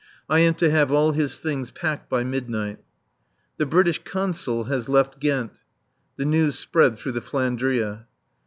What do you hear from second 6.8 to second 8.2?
through the "Flandria."